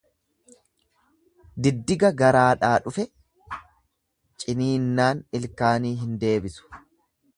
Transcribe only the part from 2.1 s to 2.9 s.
garaadhaa